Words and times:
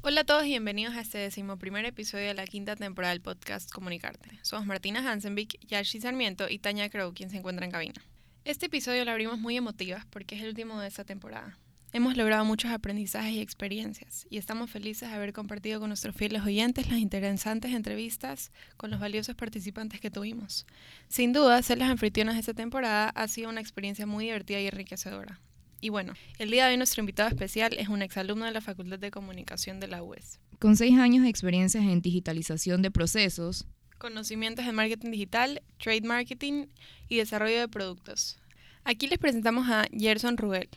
Hola 0.00 0.22
a 0.22 0.24
todos 0.24 0.44
y 0.46 0.48
bienvenidos 0.48 0.94
a 0.94 1.02
este 1.02 1.18
decimoprimer 1.18 1.84
episodio 1.84 2.28
de 2.28 2.32
la 2.32 2.46
quinta 2.46 2.76
temporada 2.76 3.12
del 3.12 3.20
podcast 3.20 3.70
Comunicarte. 3.70 4.38
Somos 4.40 4.64
Martina 4.64 5.00
Hansenvik, 5.00 5.60
Yashi 5.66 6.00
Sarmiento 6.00 6.48
y 6.48 6.60
Tania 6.60 6.88
Crow, 6.88 7.12
quien 7.12 7.28
se 7.28 7.36
encuentra 7.36 7.66
en 7.66 7.72
cabina. 7.72 8.02
Este 8.46 8.66
episodio 8.66 9.04
lo 9.04 9.10
abrimos 9.10 9.38
muy 9.38 9.58
emotivas 9.58 10.06
porque 10.06 10.36
es 10.36 10.42
el 10.42 10.48
último 10.48 10.80
de 10.80 10.88
esta 10.88 11.04
temporada. 11.04 11.58
Hemos 11.96 12.14
logrado 12.14 12.44
muchos 12.44 12.70
aprendizajes 12.72 13.32
y 13.32 13.40
experiencias 13.40 14.26
y 14.28 14.36
estamos 14.36 14.70
felices 14.70 15.08
de 15.08 15.16
haber 15.16 15.32
compartido 15.32 15.80
con 15.80 15.88
nuestros 15.88 16.14
fieles 16.14 16.42
oyentes 16.42 16.90
las 16.90 16.98
interesantes 16.98 17.72
entrevistas 17.72 18.52
con 18.76 18.90
los 18.90 19.00
valiosos 19.00 19.34
participantes 19.34 19.98
que 19.98 20.10
tuvimos. 20.10 20.66
Sin 21.08 21.32
duda, 21.32 21.62
ser 21.62 21.78
las 21.78 21.88
anfitrionas 21.88 22.34
de 22.34 22.40
esta 22.40 22.52
temporada 22.52 23.08
ha 23.08 23.28
sido 23.28 23.48
una 23.48 23.62
experiencia 23.62 24.04
muy 24.04 24.26
divertida 24.26 24.60
y 24.60 24.66
enriquecedora. 24.66 25.40
Y 25.80 25.88
bueno, 25.88 26.12
el 26.38 26.50
día 26.50 26.66
de 26.66 26.72
hoy 26.72 26.76
nuestro 26.76 27.00
invitado 27.00 27.30
especial 27.30 27.72
es 27.78 27.88
un 27.88 28.02
exalumno 28.02 28.44
de 28.44 28.50
la 28.50 28.60
Facultad 28.60 28.98
de 28.98 29.10
Comunicación 29.10 29.80
de 29.80 29.88
la 29.88 30.02
UES. 30.02 30.38
Con 30.58 30.76
seis 30.76 30.98
años 30.98 31.22
de 31.22 31.30
experiencias 31.30 31.82
en 31.82 32.02
digitalización 32.02 32.82
de 32.82 32.90
procesos, 32.90 33.66
conocimientos 33.96 34.66
en 34.66 34.74
marketing 34.74 35.12
digital, 35.12 35.62
trade 35.78 36.02
marketing 36.02 36.66
y 37.08 37.16
desarrollo 37.16 37.58
de 37.58 37.68
productos. 37.68 38.38
Aquí 38.84 39.06
les 39.06 39.18
presentamos 39.18 39.66
a 39.70 39.86
Gerson 39.90 40.36
Rubel, 40.36 40.68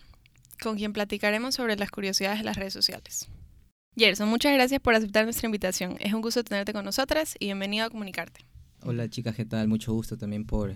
con 0.59 0.77
quien 0.77 0.93
platicaremos 0.93 1.55
sobre 1.55 1.75
las 1.75 1.91
curiosidades 1.91 2.39
de 2.39 2.45
las 2.45 2.57
redes 2.57 2.73
sociales. 2.73 3.29
Gerson, 3.97 4.29
muchas 4.29 4.53
gracias 4.53 4.79
por 4.79 4.93
aceptar 4.93 5.25
nuestra 5.25 5.47
invitación. 5.47 5.97
Es 5.99 6.13
un 6.13 6.21
gusto 6.21 6.43
tenerte 6.43 6.73
con 6.73 6.85
nosotras 6.85 7.35
y 7.39 7.45
bienvenido 7.45 7.85
a 7.85 7.89
comunicarte. 7.89 8.45
Hola 8.83 9.09
chicas, 9.09 9.35
¿qué 9.35 9.45
tal? 9.45 9.67
Mucho 9.67 9.93
gusto 9.93 10.17
también 10.17 10.45
por 10.45 10.73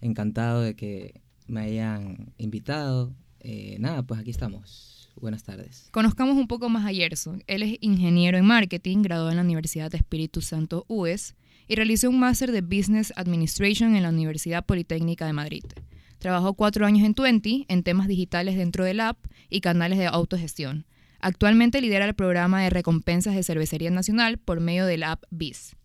encantado 0.00 0.60
de 0.60 0.74
que 0.74 1.22
me 1.46 1.60
hayan 1.60 2.32
invitado. 2.36 3.14
Eh, 3.40 3.76
nada, 3.78 4.02
pues 4.02 4.20
aquí 4.20 4.30
estamos. 4.30 5.10
Buenas 5.16 5.44
tardes. 5.44 5.88
Conozcamos 5.92 6.36
un 6.36 6.48
poco 6.48 6.68
más 6.68 6.84
a 6.84 6.92
Gerson. 6.92 7.42
Él 7.46 7.62
es 7.62 7.78
ingeniero 7.80 8.36
en 8.36 8.44
marketing, 8.44 9.02
graduado 9.02 9.30
en 9.30 9.36
la 9.36 9.42
Universidad 9.42 9.90
de 9.90 9.98
Espíritu 9.98 10.40
Santo 10.40 10.84
UES 10.88 11.34
y 11.68 11.76
realizó 11.76 12.10
un 12.10 12.18
máster 12.18 12.52
de 12.52 12.60
Business 12.60 13.12
Administration 13.16 13.96
en 13.96 14.02
la 14.02 14.10
Universidad 14.10 14.66
Politécnica 14.66 15.26
de 15.26 15.32
Madrid. 15.32 15.64
Trabajó 16.24 16.54
cuatro 16.54 16.86
años 16.86 17.04
en 17.04 17.12
Twenty 17.12 17.66
en 17.68 17.82
temas 17.82 18.08
digitales 18.08 18.56
dentro 18.56 18.82
del 18.82 19.00
app 19.00 19.18
y 19.50 19.60
canales 19.60 19.98
de 19.98 20.06
autogestión. 20.06 20.86
Actualmente 21.20 21.82
lidera 21.82 22.06
el 22.06 22.14
programa 22.14 22.62
de 22.62 22.70
recompensas 22.70 23.34
de 23.34 23.42
Cervecería 23.42 23.90
Nacional 23.90 24.38
por 24.38 24.58
medio 24.60 24.86
del 24.86 25.02
app 25.02 25.22
BIS. 25.28 25.76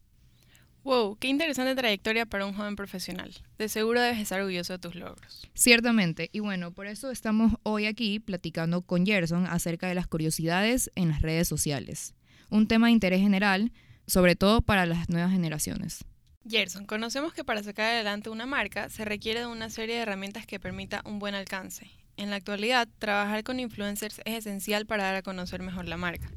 Wow, 0.86 1.18
qué 1.18 1.28
interesante 1.28 1.76
trayectoria 1.76 2.26
para 2.26 2.46
un 2.46 2.54
joven 2.54 2.78
profesional. 2.78 3.36
De 3.58 3.68
seguro 3.68 4.00
debes 4.00 4.20
estar 4.20 4.40
orgulloso 4.40 4.72
de 4.72 4.80
tus 4.80 4.96
logros. 4.96 5.46
Ciertamente, 5.56 6.30
y 6.32 6.40
bueno, 6.40 6.72
por 6.72 6.88
eso 6.88 7.12
estamos 7.12 7.56
hoy 7.64 7.86
aquí 7.86 8.22
platicando 8.22 8.82
con 8.82 9.06
Gerson 9.06 9.46
acerca 9.46 9.90
de 9.90 9.96
las 9.96 10.08
curiosidades 10.08 10.90
en 10.96 11.10
las 11.10 11.22
redes 11.22 11.50
sociales. 11.50 12.16
Un 12.50 12.66
tema 12.66 12.88
de 12.88 12.94
interés 12.94 13.20
general, 13.20 13.74
sobre 14.08 14.38
todo 14.38 14.62
para 14.62 14.86
las 14.86 15.10
nuevas 15.10 15.34
generaciones. 15.34 16.06
Gerson, 16.48 16.86
conocemos 16.86 17.34
que 17.34 17.44
para 17.44 17.64
sacar 17.64 17.92
adelante 17.92 18.30
una 18.30 18.46
marca 18.46 18.90
se 18.90 19.06
requiere 19.06 19.42
de 19.42 19.46
una 19.46 19.70
serie 19.70 19.96
de 19.96 20.02
herramientas 20.02 20.46
que 20.46 20.60
permita 20.60 21.02
un 21.06 21.20
buen 21.20 21.36
alcance. 21.36 21.92
En 22.18 22.30
la 22.30 22.38
actualidad, 22.38 22.88
trabajar 22.98 23.44
con 23.44 23.60
influencers 23.60 24.20
es 24.26 24.46
esencial 24.46 24.86
para 24.86 25.04
dar 25.04 25.16
a 25.16 25.22
conocer 25.22 25.62
mejor 25.62 25.88
la 25.88 25.98
marca. 25.98 26.32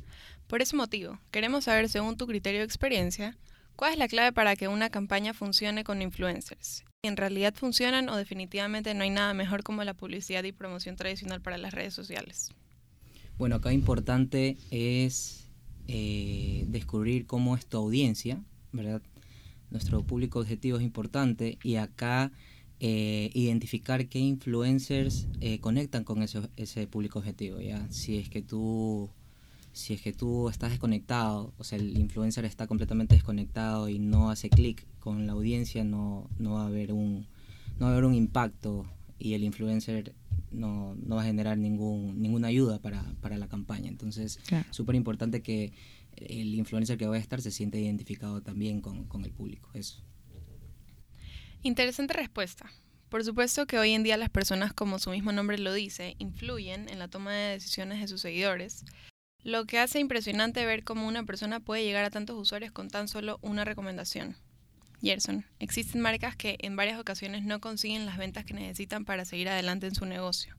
Por 0.46 0.62
ese 0.62 0.76
motivo, 0.76 1.18
queremos 1.30 1.64
saber, 1.64 1.88
según 1.88 2.16
tu 2.16 2.26
criterio 2.26 2.60
de 2.60 2.66
experiencia, 2.66 3.36
cuál 3.74 3.92
es 3.92 3.98
la 3.98 4.08
clave 4.08 4.32
para 4.32 4.54
que 4.54 4.68
una 4.68 4.90
campaña 4.90 5.34
funcione 5.34 5.82
con 5.82 6.02
influencers. 6.02 6.84
¿En 7.02 7.16
realidad 7.16 7.54
funcionan 7.54 8.08
o 8.08 8.16
definitivamente 8.16 8.94
no 8.94 9.02
hay 9.02 9.10
nada 9.10 9.34
mejor 9.34 9.62
como 9.62 9.82
la 9.82 9.94
publicidad 9.94 10.44
y 10.44 10.52
promoción 10.52 10.94
tradicional 10.96 11.40
para 11.40 11.58
las 11.58 11.74
redes 11.74 11.94
sociales? 11.94 12.50
Bueno, 13.38 13.56
acá 13.56 13.72
importante 13.72 14.56
es 14.70 15.48
eh, 15.88 16.64
descubrir 16.68 17.26
cómo 17.26 17.56
es 17.56 17.66
tu 17.66 17.78
audiencia, 17.78 18.40
¿verdad? 18.72 19.02
Nuestro 19.72 20.02
público 20.04 20.38
objetivo 20.38 20.78
es 20.78 20.84
importante 20.84 21.58
y 21.62 21.76
acá 21.76 22.30
eh, 22.78 23.30
identificar 23.34 24.06
qué 24.08 24.18
influencers 24.18 25.28
eh, 25.40 25.58
conectan 25.60 26.04
con 26.04 26.22
ese, 26.22 26.42
ese 26.56 26.86
público 26.86 27.18
objetivo, 27.18 27.60
¿ya? 27.60 27.90
Si 27.90 28.18
es 28.18 28.28
que 28.28 28.42
tú 28.42 29.10
si 29.72 29.94
es 29.94 30.02
que 30.02 30.12
tú 30.12 30.48
estás 30.50 30.70
desconectado, 30.70 31.54
o 31.56 31.64
sea, 31.64 31.78
el 31.78 31.96
influencer 31.96 32.44
está 32.44 32.66
completamente 32.66 33.14
desconectado 33.14 33.88
y 33.88 33.98
no 33.98 34.30
hace 34.30 34.50
clic 34.50 34.86
con 35.00 35.26
la 35.26 35.32
audiencia, 35.32 35.82
no, 35.82 36.28
no, 36.38 36.54
va 36.54 36.64
a 36.64 36.66
haber 36.66 36.92
un, 36.92 37.26
no 37.78 37.86
va 37.86 37.88
a 37.88 37.92
haber 37.92 38.04
un 38.04 38.14
impacto 38.14 38.84
y 39.18 39.32
el 39.32 39.44
influencer 39.44 40.14
no, 40.50 40.94
no 40.96 41.16
va 41.16 41.22
a 41.22 41.24
generar 41.24 41.56
ningún, 41.56 42.20
ninguna 42.20 42.48
ayuda 42.48 42.80
para, 42.80 43.02
para 43.22 43.38
la 43.38 43.48
campaña. 43.48 43.88
Entonces, 43.88 44.40
súper 44.70 44.94
importante 44.94 45.40
que 45.40 45.72
el 46.16 46.54
influencer 46.54 46.98
que 46.98 47.06
va 47.06 47.16
a 47.16 47.18
estar 47.18 47.40
se 47.40 47.50
siente 47.50 47.80
identificado 47.80 48.42
también 48.42 48.80
con, 48.80 49.06
con 49.06 49.24
el 49.24 49.32
público. 49.32 49.70
Eso. 49.74 50.04
Interesante 51.62 52.14
respuesta. 52.14 52.70
Por 53.08 53.24
supuesto 53.24 53.66
que 53.66 53.78
hoy 53.78 53.92
en 53.92 54.02
día 54.02 54.16
las 54.16 54.30
personas, 54.30 54.72
como 54.72 54.98
su 54.98 55.10
mismo 55.10 55.32
nombre 55.32 55.58
lo 55.58 55.72
dice, 55.72 56.16
influyen 56.18 56.88
en 56.88 56.98
la 56.98 57.08
toma 57.08 57.32
de 57.32 57.52
decisiones 57.52 58.00
de 58.00 58.08
sus 58.08 58.22
seguidores, 58.22 58.84
lo 59.44 59.66
que 59.66 59.78
hace 59.78 60.00
impresionante 60.00 60.64
ver 60.64 60.82
cómo 60.82 61.06
una 61.06 61.24
persona 61.24 61.60
puede 61.60 61.84
llegar 61.84 62.04
a 62.04 62.10
tantos 62.10 62.38
usuarios 62.38 62.72
con 62.72 62.88
tan 62.88 63.08
solo 63.08 63.38
una 63.42 63.64
recomendación. 63.64 64.36
Gerson, 65.02 65.44
existen 65.58 66.00
marcas 66.00 66.36
que 66.36 66.56
en 66.60 66.76
varias 66.76 66.98
ocasiones 66.98 67.44
no 67.44 67.60
consiguen 67.60 68.06
las 68.06 68.18
ventas 68.18 68.44
que 68.44 68.54
necesitan 68.54 69.04
para 69.04 69.24
seguir 69.24 69.48
adelante 69.48 69.88
en 69.88 69.94
su 69.94 70.06
negocio. 70.06 70.54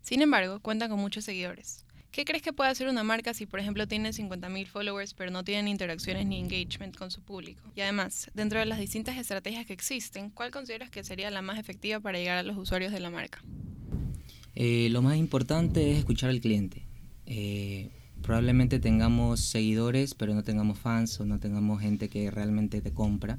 Sin 0.00 0.22
embargo, 0.22 0.60
cuentan 0.60 0.90
con 0.90 1.00
muchos 1.00 1.24
seguidores. 1.24 1.84
¿Qué 2.10 2.24
crees 2.24 2.42
que 2.42 2.52
puede 2.52 2.70
hacer 2.70 2.88
una 2.88 3.04
marca 3.04 3.34
si, 3.34 3.46
por 3.46 3.60
ejemplo, 3.60 3.86
tiene 3.86 4.10
50.000 4.10 4.66
followers 4.66 5.14
pero 5.14 5.30
no 5.30 5.44
tienen 5.44 5.68
interacciones 5.68 6.26
ni 6.26 6.38
engagement 6.38 6.96
con 6.96 7.10
su 7.10 7.22
público? 7.22 7.62
Y 7.74 7.82
además, 7.82 8.30
dentro 8.34 8.58
de 8.58 8.66
las 8.66 8.78
distintas 8.78 9.16
estrategias 9.16 9.66
que 9.66 9.74
existen, 9.74 10.30
¿cuál 10.30 10.50
consideras 10.50 10.90
que 10.90 11.04
sería 11.04 11.30
la 11.30 11.42
más 11.42 11.58
efectiva 11.58 12.00
para 12.00 12.18
llegar 12.18 12.38
a 12.38 12.42
los 12.42 12.56
usuarios 12.56 12.92
de 12.92 13.00
la 13.00 13.10
marca? 13.10 13.42
Eh, 14.54 14.88
lo 14.90 15.02
más 15.02 15.16
importante 15.16 15.92
es 15.92 15.98
escuchar 15.98 16.30
al 16.30 16.40
cliente. 16.40 16.82
Eh, 17.26 17.90
probablemente 18.22 18.80
tengamos 18.80 19.40
seguidores, 19.40 20.14
pero 20.14 20.34
no 20.34 20.42
tengamos 20.42 20.78
fans 20.78 21.20
o 21.20 21.26
no 21.26 21.38
tengamos 21.38 21.80
gente 21.80 22.08
que 22.08 22.30
realmente 22.30 22.80
te 22.80 22.92
compra. 22.92 23.38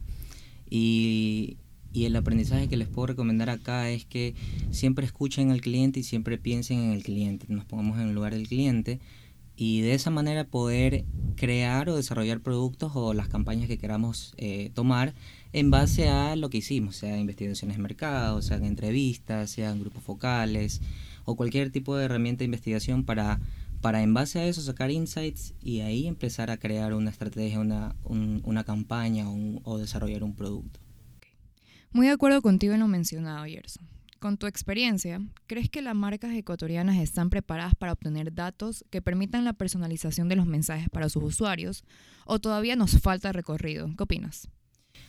Y, 0.69 1.57
y, 1.93 2.05
el 2.05 2.15
aprendizaje 2.15 2.67
que 2.67 2.77
les 2.77 2.87
puedo 2.87 3.07
recomendar 3.07 3.49
acá 3.49 3.89
es 3.89 4.05
que 4.05 4.35
siempre 4.71 5.05
escuchen 5.05 5.51
al 5.51 5.61
cliente 5.61 5.99
y 5.99 6.03
siempre 6.03 6.37
piensen 6.37 6.79
en 6.79 6.91
el 6.91 7.03
cliente, 7.03 7.45
nos 7.49 7.65
pongamos 7.65 7.99
en 7.99 8.09
el 8.09 8.15
lugar 8.15 8.33
del 8.33 8.47
cliente 8.47 8.99
y 9.55 9.81
de 9.81 9.93
esa 9.93 10.09
manera 10.09 10.45
poder 10.45 11.03
crear 11.35 11.89
o 11.89 11.95
desarrollar 11.95 12.39
productos 12.39 12.93
o 12.95 13.13
las 13.13 13.27
campañas 13.27 13.67
que 13.67 13.77
queramos 13.77 14.33
eh, 14.37 14.71
tomar 14.73 15.13
en 15.51 15.69
base 15.69 16.07
a 16.07 16.35
lo 16.35 16.49
que 16.49 16.59
hicimos, 16.59 16.95
sea 16.95 17.17
investigaciones 17.17 17.75
de 17.75 17.83
mercado, 17.83 18.41
sean 18.41 18.63
entrevistas, 18.63 19.49
sean 19.49 19.79
grupos 19.79 20.03
focales 20.03 20.81
o 21.25 21.35
cualquier 21.35 21.71
tipo 21.71 21.97
de 21.97 22.05
herramienta 22.05 22.39
de 22.39 22.45
investigación 22.45 23.03
para 23.03 23.39
para 23.81 24.03
en 24.03 24.13
base 24.13 24.39
a 24.39 24.47
eso 24.47 24.61
sacar 24.61 24.91
insights 24.91 25.53
y 25.61 25.79
ahí 25.81 26.07
empezar 26.07 26.51
a 26.51 26.57
crear 26.57 26.93
una 26.93 27.09
estrategia, 27.09 27.59
una, 27.59 27.95
una 28.03 28.63
campaña 28.63 29.25
o 29.29 29.77
desarrollar 29.77 30.23
un 30.23 30.35
producto. 30.35 30.79
Muy 31.91 32.05
de 32.05 32.13
acuerdo 32.13 32.41
contigo 32.41 32.73
en 32.73 32.81
lo 32.81 32.87
mencionado, 32.87 33.45
Gerson. 33.45 33.87
Con 34.19 34.37
tu 34.37 34.47
experiencia, 34.47 35.21
¿crees 35.47 35.69
que 35.69 35.81
las 35.81 35.95
marcas 35.95 36.33
ecuatorianas 36.33 36.97
están 36.97 37.29
preparadas 37.29 37.73
para 37.73 37.93
obtener 37.93 38.33
datos 38.33 38.85
que 38.89 39.01
permitan 39.01 39.45
la 39.45 39.53
personalización 39.53 40.27
de 40.29 40.35
los 40.35 40.45
mensajes 40.45 40.89
para 40.89 41.09
sus 41.09 41.23
usuarios 41.23 41.83
o 42.25 42.37
todavía 42.39 42.75
nos 42.75 42.99
falta 42.99 43.31
recorrido? 43.31 43.89
¿Qué 43.97 44.03
opinas? 44.03 44.49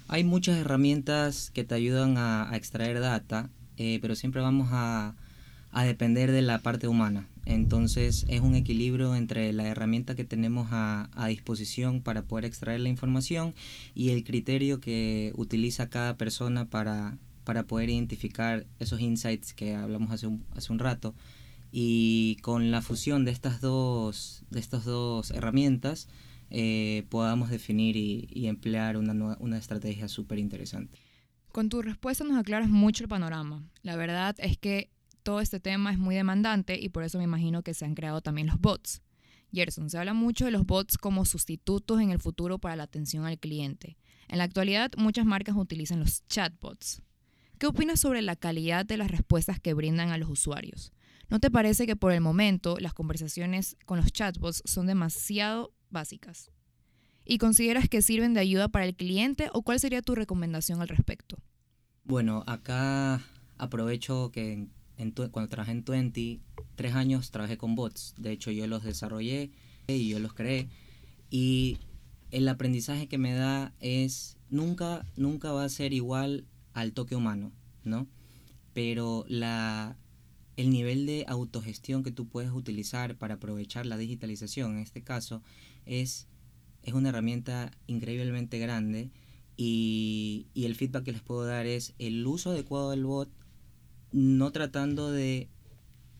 Hay 0.08 0.24
muchas 0.24 0.58
herramientas 0.58 1.50
que 1.50 1.64
te 1.64 1.74
ayudan 1.74 2.16
a, 2.16 2.50
extraer 2.54 3.00
data, 3.00 3.50
eh, 3.76 3.98
pero 4.00 4.14
siempre 4.14 4.40
vamos 4.40 4.68
a, 4.70 5.16
a 5.72 5.84
depender 5.84 6.32
de 6.32 6.42
la 6.42 6.58
parte 6.58 6.88
humana. 6.88 7.28
Entonces 7.46 8.26
es 8.28 8.40
un 8.40 8.54
equilibrio 8.54 9.14
entre 9.16 9.52
la 9.52 9.66
herramienta 9.66 10.14
que 10.14 10.24
tenemos 10.24 10.68
a, 10.70 11.08
disposición 11.28 12.00
para 12.00 12.22
poder 12.22 12.44
extraer 12.44 12.80
la 12.80 12.88
información 12.88 13.54
y 13.94 14.10
el 14.10 14.24
criterio 14.24 14.80
que 14.80 15.32
utiliza 15.36 15.88
cada 15.88 16.16
persona 16.16 16.66
para, 16.66 17.18
para 17.44 17.64
poder 17.64 17.90
identificar 17.90 18.66
esos 18.78 19.00
insights 19.00 19.52
que 19.52 19.74
hablamos 19.74 20.10
hace 20.10 20.26
un, 20.26 20.44
hace 20.54 20.72
un 20.72 20.78
rato. 20.78 21.14
Y 21.72 22.36
con 22.42 22.70
la 22.70 22.82
fusión 22.82 23.24
de 23.24 23.30
estas 23.30 23.60
dos, 23.60 24.44
de 24.50 24.60
estas 24.60 24.84
dos 24.84 25.30
herramientas 25.30 26.08
eh, 26.50 27.04
podamos 27.08 27.48
definir 27.48 27.96
y, 27.96 28.28
y 28.30 28.46
emplear 28.46 28.96
una, 28.96 29.36
una 29.38 29.58
estrategia 29.58 30.08
súper 30.08 30.38
interesante. 30.38 30.98
Con 31.52 31.68
tu 31.68 31.82
respuesta 31.82 32.24
nos 32.24 32.38
aclaras 32.38 32.68
mucho 32.68 33.04
el 33.04 33.08
panorama. 33.08 33.64
La 33.82 33.96
verdad 33.96 34.36
es 34.38 34.56
que 34.56 34.90
todo 35.22 35.40
este 35.40 35.60
tema 35.60 35.92
es 35.92 35.98
muy 35.98 36.14
demandante 36.14 36.78
y 36.80 36.88
por 36.88 37.04
eso 37.04 37.18
me 37.18 37.24
imagino 37.24 37.62
que 37.62 37.74
se 37.74 37.84
han 37.84 37.94
creado 37.94 38.20
también 38.20 38.46
los 38.48 38.60
bots. 38.60 39.02
Gerson, 39.52 39.90
se 39.90 39.98
habla 39.98 40.14
mucho 40.14 40.44
de 40.44 40.50
los 40.50 40.64
bots 40.64 40.96
como 40.96 41.24
sustitutos 41.24 42.00
en 42.00 42.10
el 42.10 42.20
futuro 42.20 42.58
para 42.58 42.76
la 42.76 42.84
atención 42.84 43.24
al 43.24 43.38
cliente. 43.38 43.96
En 44.28 44.38
la 44.38 44.44
actualidad, 44.44 44.92
muchas 44.96 45.26
marcas 45.26 45.56
utilizan 45.56 46.00
los 46.00 46.24
chatbots. 46.26 47.02
¿qué 47.60 47.66
opinas 47.66 48.00
sobre 48.00 48.22
la 48.22 48.36
calidad 48.36 48.86
de 48.86 48.96
las 48.96 49.10
respuestas 49.10 49.60
que 49.60 49.74
brindan 49.74 50.08
a 50.08 50.16
los 50.16 50.30
usuarios? 50.30 50.92
¿No 51.28 51.40
te 51.40 51.50
parece 51.50 51.86
que 51.86 51.94
por 51.94 52.10
el 52.10 52.22
momento 52.22 52.76
las 52.80 52.94
conversaciones 52.94 53.76
con 53.84 53.98
los 53.98 54.10
chatbots 54.10 54.62
son 54.64 54.86
demasiado 54.86 55.70
básicas? 55.90 56.50
¿Y 57.22 57.36
consideras 57.36 57.88
que 57.88 58.00
sirven 58.00 58.32
de 58.32 58.40
ayuda 58.40 58.68
para 58.68 58.86
el 58.86 58.96
cliente 58.96 59.50
o 59.52 59.60
cuál 59.60 59.78
sería 59.78 60.00
tu 60.00 60.14
recomendación 60.14 60.80
al 60.80 60.88
respecto? 60.88 61.36
Bueno, 62.04 62.42
acá 62.46 63.20
aprovecho 63.58 64.30
que 64.32 64.66
cuando 65.30 65.48
trabajé 65.48 65.72
en 65.72 65.84
20, 65.84 66.40
tres 66.76 66.94
años 66.94 67.30
trabajé 67.30 67.56
con 67.56 67.74
bots. 67.74 68.14
De 68.18 68.32
hecho, 68.32 68.50
yo 68.50 68.66
los 68.66 68.84
desarrollé 68.84 69.50
y 69.86 70.08
yo 70.08 70.18
los 70.18 70.34
creé. 70.34 70.68
Y 71.30 71.78
el 72.30 72.48
aprendizaje 72.48 73.08
que 73.08 73.18
me 73.18 73.32
da 73.32 73.74
es 73.80 74.36
nunca, 74.50 75.06
nunca 75.16 75.52
va 75.52 75.64
a 75.64 75.68
ser 75.68 75.92
igual 75.92 76.46
al 76.72 76.92
toque 76.92 77.16
humano, 77.16 77.52
¿no? 77.84 78.06
Pero 78.72 79.24
la, 79.28 79.96
el 80.56 80.70
nivel 80.70 81.06
de 81.06 81.24
autogestión 81.26 82.02
que 82.02 82.12
tú 82.12 82.28
puedes 82.28 82.52
utilizar 82.52 83.16
para 83.16 83.34
aprovechar 83.34 83.86
la 83.86 83.96
digitalización, 83.96 84.72
en 84.72 84.78
este 84.78 85.02
caso, 85.02 85.42
es, 85.86 86.28
es 86.82 86.94
una 86.94 87.08
herramienta 87.08 87.72
increíblemente 87.86 88.58
grande 88.58 89.10
y, 89.56 90.46
y 90.54 90.64
el 90.66 90.76
feedback 90.76 91.04
que 91.04 91.12
les 91.12 91.22
puedo 91.22 91.44
dar 91.44 91.66
es 91.66 91.94
el 91.98 92.26
uso 92.26 92.50
adecuado 92.50 92.90
del 92.90 93.04
bot, 93.04 93.30
no 94.12 94.50
tratando 94.52 95.10
de, 95.10 95.48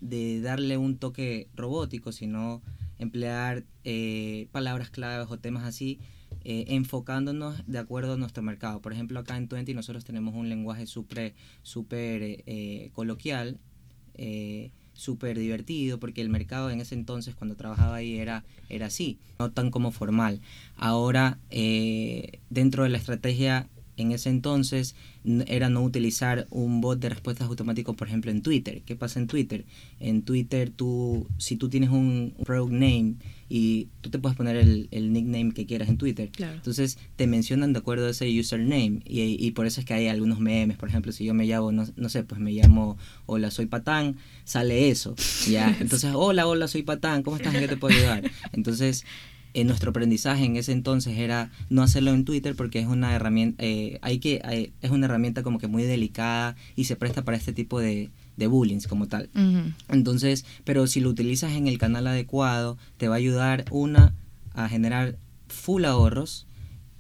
de 0.01 0.41
darle 0.41 0.77
un 0.77 0.99
toque 0.99 1.49
robótico, 1.55 2.13
sino 2.13 2.63
emplear 2.99 3.65
eh, 3.85 4.49
palabras 4.53 4.91
claves 4.91 5.27
o 5.31 5.39
temas 5.39 5.65
así, 5.65 5.99
eh, 6.45 6.67
enfocándonos 6.69 7.63
de 7.67 7.79
acuerdo 7.79 8.15
a 8.15 8.17
nuestro 8.17 8.43
mercado. 8.43 8.81
Por 8.81 8.93
ejemplo, 8.93 9.19
acá 9.19 9.37
en 9.37 9.49
Twenty 9.49 9.75
nosotros 9.75 10.05
tenemos 10.05 10.35
un 10.35 10.49
lenguaje 10.49 10.87
súper 10.87 11.35
super, 11.63 12.23
eh, 12.23 12.91
coloquial, 12.93 13.59
súper 14.93 15.39
divertido, 15.39 15.99
porque 15.99 16.21
el 16.21 16.29
mercado 16.29 16.69
en 16.69 16.83
ese 16.83 16.95
entonces, 16.95 17.35
cuando 17.35 17.57
trabajaba 17.57 17.97
ahí, 17.97 18.19
era, 18.19 18.45
era 18.69 18.87
así, 18.87 19.19
no 19.39 19.51
tan 19.51 19.71
como 19.71 19.93
formal. 19.93 20.43
Ahora, 20.77 21.39
dentro 22.51 22.83
de 22.83 22.91
la 22.91 22.99
estrategia 22.99 23.71
en 24.01 24.13
ese 24.13 24.31
entonces 24.31 24.95
era 25.47 25.69
no 25.69 25.83
utilizar 25.83 26.47
un 26.51 26.81
bot 26.81 26.99
de 26.99 27.11
respuestas 27.11 27.49
automáticos, 27.49 27.95
por 27.95 28.09
ejemplo, 28.09 28.31
en 28.31 28.43
Twitter. 28.43 28.83
¿Qué 28.85 28.97
pasa 28.97 29.21
en 29.21 29.27
Twitter? 29.27 29.67
En 29.99 30.23
Twitter, 30.23 30.71
tú, 30.71 31.27
si 31.39 31.57
tú 31.57 31.69
tienes 31.69 31.91
un 31.91 32.35
product 32.45 32.73
name 32.73 33.17
y 33.49 33.89
tú 34.01 34.11
te 34.11 34.19
puedes 34.19 34.37
poner 34.37 34.57
el, 34.57 34.89
nickname 35.13 35.53
que 35.53 35.67
quieras 35.67 35.89
en 35.89 35.99
Twitter, 35.99 36.31
entonces 36.39 36.99
te 37.17 37.27
mencionan 37.27 37.73
de 37.73 37.81
acuerdo 37.81 38.07
a 38.07 38.11
ese 38.11 38.39
username 38.39 39.01
y, 39.05 39.37
y, 39.45 39.51
por 39.51 39.67
eso 39.67 39.81
es 39.81 39.87
que 39.87 39.95
hay 39.95 40.09
algunos 40.09 40.41
memes. 40.41 40.77
Por 40.77 40.89
ejemplo, 40.89 41.13
si 41.13 41.25
yo 41.25 41.35
me 41.35 41.45
llamo, 41.47 41.73
no, 41.73 41.85
no 41.97 42.09
sé, 42.09 42.25
pues 42.25 42.41
me 42.41 42.53
llamo 42.53 42.97
Hola, 43.27 43.51
soy 43.51 43.67
Patán, 43.67 44.17
sale 44.45 44.89
eso. 44.89 45.15
¿ya? 45.49 45.77
Entonces, 45.81 46.13
hola, 46.15 46.47
hola, 46.47 46.69
soy 46.69 46.83
Patán, 46.83 47.23
¿cómo 47.23 47.37
estás? 47.37 47.55
¿En 47.55 47.61
qué 47.61 47.69
te 47.69 47.77
puedo 47.77 47.97
ayudar? 47.97 48.31
Entonces, 48.53 49.05
en 49.55 49.67
nuestro 49.67 49.91
aprendizaje 49.91 50.45
en 50.45 50.57
ese 50.57 50.73
entonces 50.73 51.19
era 51.19 51.51
no 51.69 51.83
hacerlo 51.83 52.13
en 52.13 52.25
Twitter 52.25 52.55
porque 52.55 52.79
es 52.79 52.87
una 52.87 53.15
herramienta 53.15 53.63
eh, 53.65 53.99
hay 54.03 54.19
que 54.19 54.73
es 54.81 54.91
una 54.91 55.07
herramienta 55.07 55.43
como 55.43 55.59
que 55.59 55.67
muy 55.67 55.83
delicada 55.83 56.57
y 56.77 56.85
se 56.85 56.97
presta 56.97 57.25
para 57.25 57.37
este 57.37 57.53
tipo 57.53 57.81
de, 57.81 58.11
de 58.37 58.47
bullying 58.47 58.81
como 58.89 59.09
tal. 59.09 59.29
Entonces 59.89 60.45
pero 60.65 60.87
si 60.87 61.01
lo 61.01 61.09
utilizas 61.09 61.53
en 61.53 61.67
el 61.67 61.79
canal 61.79 62.07
adecuado 62.07 62.79
te 62.97 63.09
va 63.09 63.15
a 63.15 63.19
ayudar 63.19 63.65
una 63.71 64.15
a 64.55 64.69
generar 64.69 65.17
full 65.49 65.85
ahorros 65.85 66.47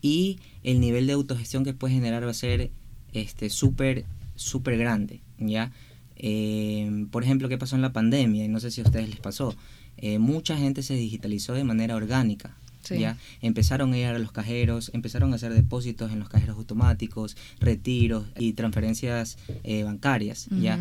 y 0.03 0.38
el 0.62 0.81
nivel 0.81 1.06
de 1.06 1.12
autogestión 1.12 1.64
que 1.64 1.75
puedes 1.75 1.94
generar 1.94 2.25
va 2.25 2.31
a 2.31 2.35
ser 2.35 2.70
este 3.12 3.50
súper 3.50 4.05
súper 4.35 4.79
grande 4.79 5.20
ya 5.38 5.73
eh, 6.17 7.06
por 7.11 7.25
ejemplo 7.25 7.49
qué 7.49 7.58
pasó 7.58 7.76
en 7.76 7.82
la 7.82 7.93
pandemia 7.93 8.46
no 8.49 8.61
sé 8.61 8.70
si 8.70 8.81
a 8.81 8.85
ustedes 8.85 9.08
les 9.08 9.20
pasó 9.20 9.55
eh, 10.00 10.19
mucha 10.19 10.56
gente 10.56 10.82
se 10.82 10.94
digitalizó 10.94 11.55
de 11.55 11.64
manera 11.64 11.97
orgánica. 11.97 12.56
¿ya? 12.88 13.17
Empezaron 13.41 13.93
a 13.93 13.99
ir 13.99 14.06
a 14.06 14.19
los 14.19 14.32
cajeros, 14.32 14.91
empezaron 14.94 15.32
a 15.32 15.37
hacer 15.37 15.55
depósitos 15.55 16.11
en 16.11 16.19
los 16.19 16.29
cajeros 16.29 16.56
automáticos, 16.56 17.37
retiros 17.61 18.25
y 18.37 18.55
transferencias 18.55 19.38
eh, 19.62 19.85
bancarias. 19.85 20.49
¿ya? 20.50 20.81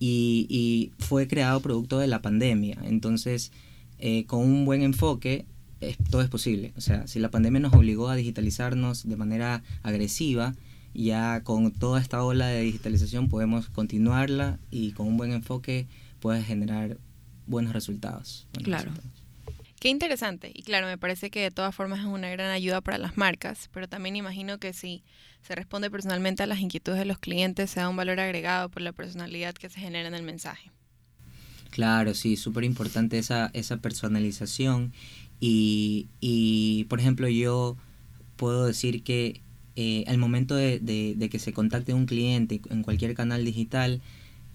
Y, 0.00 0.90
fue 0.98 1.28
creado 1.28 1.60
producto 1.60 1.98
de 1.98 2.08
la 2.08 2.22
pandemia. 2.22 2.78
Entonces, 2.84 3.52
eh, 3.98 4.24
con 4.26 4.40
un 4.40 4.64
buen 4.64 4.82
enfoque, 4.82 5.44
todo 6.10 6.22
es 6.22 6.28
posible. 6.28 6.72
O 6.76 6.80
sea, 6.80 7.06
si 7.06 7.20
la 7.20 7.30
pandemia 7.30 7.60
nos 7.60 7.74
obligó 7.74 8.08
a 8.08 8.16
digitalizarnos 8.16 9.06
de 9.06 9.16
manera 9.16 9.62
agresiva, 9.82 10.54
ya 10.94 11.42
con 11.42 11.72
toda 11.72 12.00
esta 12.00 12.22
ola 12.24 12.46
de 12.46 12.62
digitalización 12.62 13.28
podemos 13.28 13.68
continuarla 13.68 14.58
y 14.70 14.92
con 14.92 15.08
un 15.08 15.16
buen 15.16 15.32
enfoque 15.32 15.86
puedes 16.20 16.46
generar 16.46 16.96
buenos 17.46 17.72
resultados. 17.72 18.46
claro. 18.62 18.92
Qué 19.80 19.90
interesante. 19.90 20.50
Y 20.54 20.62
claro, 20.62 20.86
me 20.86 20.96
parece 20.96 21.30
que 21.30 21.42
de 21.42 21.50
todas 21.50 21.74
formas 21.74 22.00
es 22.00 22.06
una 22.06 22.30
gran 22.30 22.50
ayuda 22.50 22.80
para 22.80 22.96
las 22.96 23.18
marcas, 23.18 23.68
pero 23.70 23.86
también 23.86 24.16
imagino 24.16 24.58
que 24.58 24.72
si 24.72 25.04
se 25.42 25.54
responde 25.54 25.90
personalmente 25.90 26.42
a 26.42 26.46
las 26.46 26.60
inquietudes 26.60 26.98
de 26.98 27.04
los 27.04 27.18
clientes, 27.18 27.70
se 27.70 27.80
da 27.80 27.90
un 27.90 27.96
valor 27.96 28.18
agregado 28.18 28.70
por 28.70 28.80
la 28.80 28.92
personalidad 28.92 29.52
que 29.52 29.68
se 29.68 29.80
genera 29.80 30.08
en 30.08 30.14
el 30.14 30.22
mensaje. 30.22 30.70
Claro, 31.68 32.14
sí, 32.14 32.36
súper 32.36 32.64
importante 32.64 33.18
esa, 33.18 33.50
esa 33.52 33.76
personalización. 33.76 34.94
Y, 35.38 36.08
y, 36.20 36.84
por 36.84 36.98
ejemplo, 36.98 37.28
yo 37.28 37.76
puedo 38.36 38.64
decir 38.64 39.02
que 39.02 39.42
eh, 39.76 40.04
al 40.06 40.18
momento 40.18 40.54
de, 40.54 40.78
de, 40.80 41.28
que 41.28 41.38
se 41.38 41.52
contacte 41.52 41.92
un 41.92 42.06
cliente 42.06 42.60
en 42.70 42.82
cualquier 42.82 43.14
canal 43.14 43.44
digital, 43.44 44.00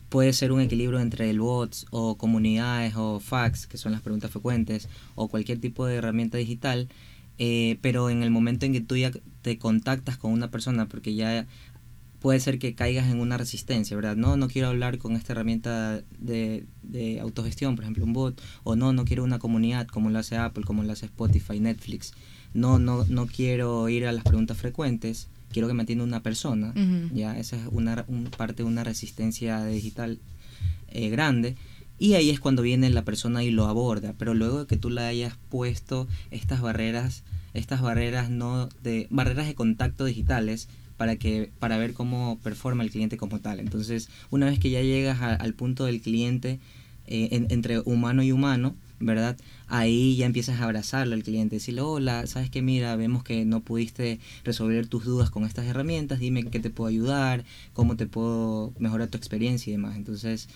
puede 0.09 0.33
ser 0.33 0.51
un 0.51 0.61
equilibrio 0.61 1.00
entre 1.00 1.29
el 1.29 1.39
bots 1.39 1.85
o 1.91 2.17
comunidades 2.17 2.95
o 2.95 3.19
fax, 3.19 3.67
que 3.67 3.77
son 3.77 3.91
las 3.91 4.01
preguntas 4.01 4.31
frecuentes, 4.31 4.89
o 5.15 5.27
cualquier 5.27 5.59
tipo 5.59 5.85
de 5.85 5.95
herramienta 5.95 6.38
digital, 6.38 6.89
eh, 7.38 7.77
pero 7.81 8.09
en 8.09 8.23
el 8.23 8.31
momento 8.31 8.65
en 8.65 8.73
que 8.73 8.81
tú 8.81 8.97
ya 8.97 9.11
te 9.41 9.57
contactas 9.57 10.17
con 10.17 10.31
una 10.31 10.51
persona, 10.51 10.88
porque 10.88 11.15
ya 11.15 11.47
puede 12.19 12.39
ser 12.39 12.59
que 12.59 12.75
caigas 12.75 13.09
en 13.09 13.21
una 13.21 13.38
resistencia, 13.38 13.95
¿verdad? 13.95 14.17
No, 14.17 14.35
no 14.35 14.50
quiero 14.50 14.67
hablar 14.67 14.97
con 14.97 15.15
esta 15.15 15.33
herramienta 15.33 16.01
de, 16.17 16.65
de 16.83 17.19
autogestión, 17.21 17.75
por 17.75 17.85
ejemplo, 17.85 18.03
un 18.03 18.13
bot, 18.13 18.41
o 18.63 18.75
no, 18.75 18.91
no 18.91 19.05
quiero 19.05 19.23
una 19.23 19.39
comunidad 19.39 19.88
como 19.88 20.09
lo 20.09 20.19
hace 20.19 20.35
Apple, 20.35 20.65
como 20.65 20.83
lo 20.83 20.91
hace 20.91 21.05
Spotify, 21.05 21.59
Netflix. 21.59 22.13
No, 22.53 22.79
no, 22.79 23.05
no 23.05 23.27
quiero 23.27 23.88
ir 23.89 24.05
a 24.05 24.12
las 24.12 24.23
preguntas 24.23 24.57
frecuentes 24.57 25.29
quiero 25.51 25.68
que 25.68 25.74
me 25.74 25.84
atienda 25.84 26.04
una 26.04 26.24
persona, 26.24 26.74
ya 27.13 27.38
esa 27.38 27.56
es 27.56 27.63
una 27.72 28.06
parte 28.38 28.63
de 28.63 28.69
una 28.69 28.84
resistencia 28.84 29.63
digital 29.66 30.19
eh, 30.90 31.10
grande. 31.10 31.56
Y 31.98 32.13
ahí 32.13 32.29
es 32.29 32.39
cuando 32.39 32.62
viene 32.62 32.89
la 32.89 33.03
persona 33.03 33.44
y 33.44 33.51
lo 33.51 33.65
aborda, 33.65 34.13
pero 34.18 34.34
luego 34.34 34.62
de 34.62 34.68
que 34.68 34.77
tú 34.77 34.89
le 34.89 35.01
hayas 35.01 35.36
puesto 35.50 36.08
estas 36.32 36.62
barreras, 36.62 37.24
estas 37.53 37.82
barreras 37.82 38.29
no 38.29 38.70
de 38.84 39.08
barreras 39.10 39.48
de 39.48 39.56
contacto 39.56 40.06
digitales 40.06 40.70
para 40.96 41.18
que 41.18 41.51
para 41.60 41.77
ver 41.77 41.94
cómo 41.94 42.39
performa 42.41 42.84
el 42.84 42.91
cliente 42.91 43.18
como 43.18 43.39
tal. 43.39 43.60
Entonces, 43.60 44.10
una 44.29 44.46
vez 44.46 44.60
que 44.60 44.70
ya 44.70 44.82
llegas 44.82 45.22
al 45.22 45.53
punto 45.53 45.86
del 45.86 46.01
cliente 46.01 46.60
eh, 47.08 47.46
entre 47.50 47.79
humano 47.79 48.24
y 48.24 48.32
humano, 48.32 48.75
¿verdad? 49.00 49.38
Ahí 49.68 50.15
ya 50.18 50.25
empiezas 50.25 50.60
a 50.60 50.65
abrazarle 50.65 51.15
al 51.15 51.24
cliente, 51.24 51.56
decirle, 51.56 51.82
hola, 51.82 52.27
sabes 52.27 52.50
que 52.50 52.62
mira, 52.62 52.96
vemos 52.96 53.24
que 53.24 53.46
no 53.46 53.62
pudiste 53.62 54.20
resolver 54.44 54.88
tus 54.88 55.06
dudas 55.06 55.29
con 55.29 55.46
estas 55.46 55.65
herramientas, 55.65 56.20
dime 56.20 56.44
qué 56.44 56.60
te 56.60 56.70
puedo 56.70 56.89
ayudar, 56.89 57.46
cómo 57.74 57.96
te 57.96 58.08
puedo 58.08 58.74
mejorar 58.79 59.08
tu 59.08 59.18
experiencia 59.18 59.70
y 59.70 59.74
demás. 59.74 59.96
Entonces, 59.96 60.50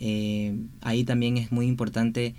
eh, 0.00 0.56
ahí 0.80 1.04
también 1.04 1.36
es 1.36 1.52
muy 1.52 1.66
importante 1.66 2.34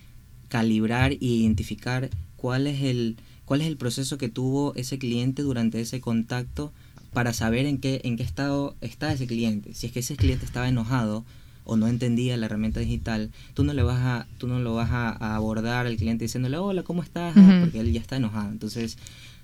calibrar 0.49 1.13
e 1.13 1.17
identificar 1.21 2.09
cuál 2.35 2.67
es 2.67 2.81
el 2.81 3.17
cuál 3.45 3.61
es 3.61 3.67
el 3.67 3.77
proceso 3.77 4.17
que 4.17 4.29
tuvo 4.29 4.73
ese 4.75 4.97
cliente 4.97 5.41
durante 5.41 5.81
ese 5.81 5.99
contacto 5.99 6.71
para 7.11 7.33
saber 7.33 7.65
en 7.65 7.77
qué 7.77 8.01
en 8.03 8.17
qué 8.17 8.23
estado 8.23 8.75
está 8.81 9.13
ese 9.13 9.27
cliente. 9.27 9.73
Si 9.73 9.87
es 9.87 9.93
que 9.93 9.99
ese 9.99 10.15
cliente 10.15 10.45
estaba 10.45 10.67
enojado, 10.67 11.25
o 11.65 11.75
no 11.75 11.87
entendía 11.87 12.37
la 12.37 12.45
herramienta 12.45 12.79
digital, 12.79 13.31
tú 13.53 13.63
no 13.63 13.73
le 13.73 13.83
vas 13.83 13.99
a, 13.99 14.27
tú 14.37 14.47
no 14.47 14.59
lo 14.59 14.75
vas 14.75 14.91
a, 14.91 15.35
abordar 15.35 15.85
al 15.85 15.97
cliente 15.97 16.25
diciéndole, 16.25 16.57
hola, 16.57 16.83
¿cómo 16.83 17.03
estás? 17.03 17.33
Porque 17.61 17.79
él 17.79 17.93
ya 17.93 18.01
está 18.01 18.17
enojado. 18.17 18.51
Entonces, 18.51 18.97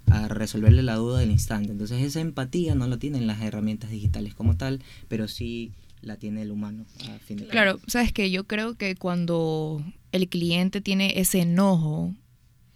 a 0.08 0.28
resolverle 0.28 0.84
la 0.84 0.96
duda 0.96 1.20
del 1.20 1.32
instante. 1.32 1.72
Entonces, 1.72 2.02
esa 2.02 2.20
empatía 2.20 2.76
no 2.76 2.88
la 2.88 2.98
tienen 2.98 3.28
las 3.28 3.42
herramientas 3.42 3.92
digitales 3.92 4.34
como 4.34 4.58
tal, 4.58 4.82
pero 5.08 5.28
sí 5.28 5.72
la 6.02 6.16
tiene 6.16 6.42
el 6.42 6.52
humano. 6.52 6.86
A 7.10 7.20
fin 7.20 7.38
de 7.38 7.48
claro, 7.48 7.80
sabes 7.88 8.12
que 8.12 8.32
yo 8.32 8.46
creo 8.46 8.76
que 8.76 8.96
cuando 8.96 9.84
el 10.12 10.28
cliente 10.30 10.82
tiene 10.82 11.20
ese 11.20 11.42
enojo, 11.42 12.14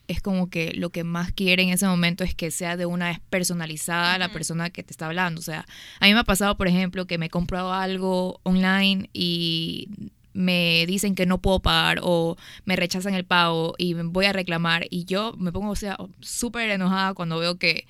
es 0.08 0.22
como 0.22 0.50
que 0.50 0.74
lo 0.74 0.90
que 0.90 1.04
más 1.04 1.32
quiere 1.32 1.64
en 1.64 1.70
ese 1.70 1.88
momento 1.88 2.24
es 2.24 2.36
que 2.36 2.52
sea 2.52 2.78
de 2.78 2.86
una 2.86 3.08
vez 3.08 3.20
personalizada 3.30 4.18
la 4.18 4.32
persona 4.32 4.70
que 4.70 4.84
te 4.84 4.92
está 4.92 5.08
hablando. 5.08 5.40
O 5.40 5.44
sea, 5.44 5.66
a 6.00 6.06
mí 6.06 6.14
me 6.14 6.20
ha 6.20 6.24
pasado, 6.24 6.58
por 6.58 6.68
ejemplo, 6.68 7.08
que 7.08 7.18
me 7.18 7.28
he 7.28 7.30
comprado 7.30 7.74
algo 7.74 8.40
online 8.44 9.10
y 9.14 9.90
me 10.34 10.86
dicen 10.88 11.16
que 11.16 11.26
no 11.26 11.40
puedo 11.40 11.62
pagar 11.62 12.00
o 12.02 12.38
me 12.66 12.76
rechazan 12.76 13.14
el 13.14 13.26
pago 13.26 13.76
y 13.78 13.94
voy 13.94 14.26
a 14.26 14.34
reclamar 14.34 14.88
y 14.90 15.06
yo 15.06 15.34
me 15.38 15.52
pongo, 15.52 15.72
o 15.72 15.76
sea, 15.76 15.98
súper 16.20 16.70
enojada 16.72 17.14
cuando 17.14 17.40
veo 17.40 17.58
que 17.58 17.86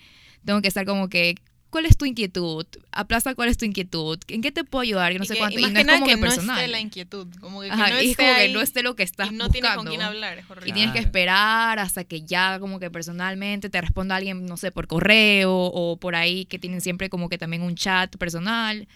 tengo 0.46 0.62
que 0.62 0.68
estar 0.68 0.86
como 0.86 1.10
que 1.10 1.36
¿cuál 1.74 1.86
es 1.88 1.98
tu 1.98 2.06
inquietud? 2.06 2.66
Aplaza, 2.94 3.36
¿cuál 3.36 3.50
es 3.50 3.58
tu 3.58 3.66
inquietud? 3.66 4.18
¿En 4.30 4.42
qué 4.42 4.54
te 4.54 4.64
puedo 4.64 4.84
ayudar? 4.84 5.12
Yo 5.12 5.18
no 5.18 5.26
Y 5.26 5.28
sé 5.28 5.34
que- 5.34 5.40
cuando. 5.40 5.60
y 5.60 5.64
Y, 5.64 5.70
no 5.72 5.80
es 5.80 5.86
como 5.86 6.06
que 6.06 6.12
que 6.12 6.16
no 6.16 6.22
personal. 6.22 6.58
esté 6.60 6.68
la 6.72 6.80
inquietud, 6.80 7.28
como 7.42 7.60
que, 7.62 7.68
no 7.70 7.76
y 7.76 7.92
es 8.06 8.12
esté 8.12 8.24
como 8.24 8.36
que 8.38 8.50
no 8.54 8.62
esté 8.62 8.84
lo 8.84 8.96
que 8.96 9.04
estás 9.04 9.32
y 9.32 9.36
no 9.36 9.50
tienes 9.50 9.72
con 9.72 9.86
buscando. 9.86 9.90
quién 9.92 10.02
hablar, 10.02 10.38
es 10.38 10.50
horrible. 10.50 10.70
Y 10.70 10.74
tienes 10.74 10.94
que 10.94 11.00
esperar 11.00 11.80
hasta 11.80 12.06
que 12.06 12.22
ya 12.22 12.60
como 12.60 12.80
que 12.80 12.90
personalmente 12.90 13.70
te 13.70 13.82
responda 13.82 14.16
alguien, 14.16 14.46
no 14.46 14.56
sé, 14.56 14.72
por 14.72 14.88
correo 14.88 15.52
o 15.52 15.98
por 15.98 16.16
ahí 16.16 16.46
que 16.46 16.60
tienen 16.60 16.80
siempre 16.80 17.10
como 17.10 17.28
que 17.28 17.38
también 17.38 17.64
un 17.64 17.76
chat 17.76 18.16
personal. 18.16 18.88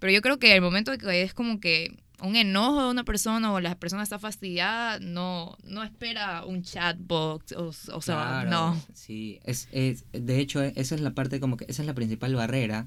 Pero 0.00 0.12
yo 0.12 0.20
creo 0.20 0.38
que 0.38 0.54
el 0.54 0.60
momento 0.60 0.92
que 0.98 1.22
es 1.22 1.32
como 1.32 1.60
que 1.60 1.96
un 2.24 2.36
enojo 2.36 2.84
de 2.84 2.90
una 2.90 3.04
persona 3.04 3.52
o 3.52 3.60
la 3.60 3.78
persona 3.78 4.02
está 4.02 4.18
fastidiada, 4.18 4.98
no, 5.00 5.56
no 5.64 5.82
espera 5.82 6.44
un 6.44 6.62
chatbot, 6.62 7.52
o, 7.52 7.68
o 7.68 8.00
sea, 8.00 8.42
Claro, 8.42 8.50
no. 8.50 8.82
Sí, 8.94 9.40
es, 9.44 9.68
es, 9.72 10.04
de 10.12 10.40
hecho, 10.40 10.62
esa 10.62 10.94
es 10.94 11.00
la 11.00 11.14
parte 11.14 11.40
como 11.40 11.56
que, 11.56 11.66
esa 11.68 11.82
es 11.82 11.86
la 11.86 11.94
principal 11.94 12.34
barrera. 12.34 12.86